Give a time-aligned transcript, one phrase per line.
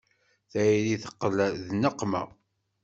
[0.51, 2.21] Tayri teqqel d nneqma.